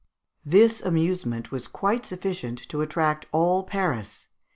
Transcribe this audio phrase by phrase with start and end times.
[0.43, 4.29] This amusement was quite sufficient to attract all Paris.